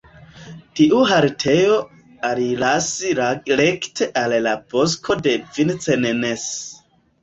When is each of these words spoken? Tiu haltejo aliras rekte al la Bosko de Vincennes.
Tiu 0.79 1.01
haltejo 1.11 1.75
aliras 2.31 2.89
rekte 3.63 4.11
al 4.25 4.39
la 4.51 4.59
Bosko 4.75 5.23
de 5.25 5.39
Vincennes. 5.57 6.53